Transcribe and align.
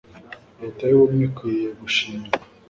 leta 0.61 0.83
y'ubumwe 0.89 1.23
ikwiriye 1.29 1.69
gushimirwa 1.81 2.31